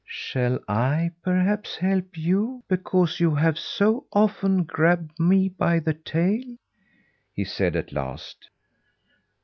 [0.07, 6.41] "Shall I perhaps help you because you have so often grabbed me by the tail?"
[7.35, 8.49] he said at last.